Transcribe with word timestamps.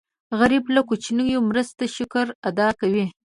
غریب 0.39 0.63
له 0.75 0.81
کوچنۍ 0.87 1.27
مرستې 1.49 1.85
شکر 1.95 2.25
ادا 2.49 2.67
کوي 2.79 3.05